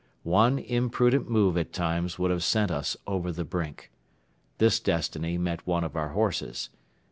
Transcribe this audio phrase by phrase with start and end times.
[0.23, 3.91] One imprudent move at times would have sent us over the brink.
[4.57, 6.69] This destiny met one of our horses.